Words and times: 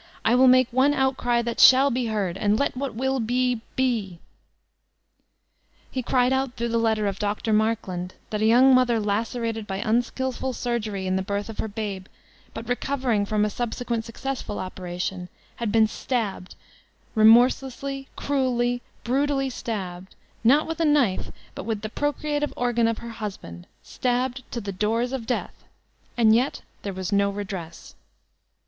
I 0.25 0.33
will 0.33 0.47
make 0.47 0.67
one 0.71 0.95
outcry 0.95 1.43
that 1.43 1.59
shall 1.59 1.91
be 1.91 2.07
heard, 2.07 2.35
and 2.35 2.57
let 2.57 2.75
what 2.75 2.95
will 2.95 3.19
be, 3.19 3.61
bet' 3.75 4.17
He 5.91 6.01
cried 6.03 6.33
out 6.33 6.55
through 6.55 6.69
the 6.69 6.79
letter 6.79 7.05
of 7.05 7.19
Dr. 7.19 7.53
Markland, 7.53 8.15
that 8.31 8.41
a 8.41 8.45
young 8.47 8.73
mother 8.73 8.99
lacerated 8.99 9.67
by 9.67 9.77
unskilful 9.77 10.53
surgery 10.53 11.05
in 11.05 11.17
the 11.17 11.21
birth 11.21 11.49
of 11.49 11.59
her 11.59 11.67
babe, 11.67 12.07
but 12.51 12.67
recovering 12.67 13.27
from 13.27 13.45
a 13.45 13.49
subsequent 13.51 14.03
successful 14.03 14.57
operation, 14.57 15.29
had 15.57 15.71
been 15.71 15.85
stabbed, 15.85 16.55
remorselessly, 17.13 18.07
cruelly, 18.15 18.81
bru 19.03 19.27
tally 19.27 19.51
stabbed, 19.51 20.15
not 20.43 20.65
with 20.65 20.79
a 20.79 20.83
knife, 20.83 21.31
but 21.53 21.65
with 21.65 21.81
the 21.83 21.89
procreative 21.89 22.51
organ 22.57 22.87
of 22.87 22.97
her 22.97 23.11
husband, 23.11 23.67
stabbed 23.83 24.41
to 24.49 24.59
the 24.59 24.71
doors 24.71 25.13
of 25.13 25.27
death, 25.27 25.63
and 26.17 26.33
yet 26.33 26.63
there 26.81 26.91
was 26.91 27.11
no 27.11 27.29
redress! 27.29 27.93